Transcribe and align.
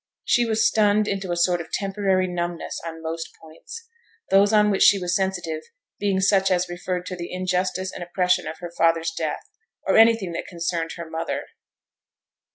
She 0.23 0.47
was 0.47 0.65
stunned 0.67 1.07
into 1.07 1.29
a 1.31 1.37
sort 1.37 1.61
of 1.61 1.71
temporary 1.71 2.25
numbness 2.25 2.81
on 2.83 3.03
most 3.03 3.29
points; 3.39 3.87
those 4.31 4.51
on 4.51 4.71
which 4.71 4.81
she 4.81 4.97
was 4.97 5.15
sensitive 5.15 5.61
being 5.99 6.19
such 6.19 6.49
as 6.49 6.67
referred 6.67 7.05
to 7.05 7.15
the 7.15 7.31
injustice 7.31 7.91
and 7.93 8.01
oppression 8.01 8.47
of 8.47 8.57
her 8.61 8.71
father's 8.75 9.11
death, 9.11 9.47
or 9.85 9.97
anything 9.97 10.31
that 10.31 10.47
concerned 10.47 10.93
her 10.97 11.07
mother. 11.07 11.45